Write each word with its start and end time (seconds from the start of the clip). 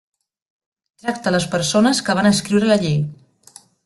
Tracta 1.03 1.33
les 1.35 1.45
persones 1.51 2.01
que 2.07 2.15
van 2.21 2.31
escriure 2.31 2.71
la 2.73 2.79
llei. 2.87 2.99